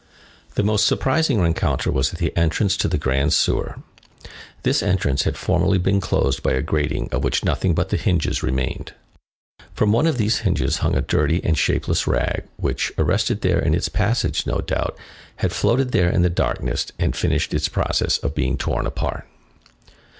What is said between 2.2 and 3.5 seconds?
entrance to the Grand